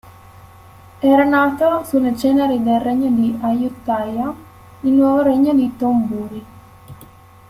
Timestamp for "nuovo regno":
4.93-5.53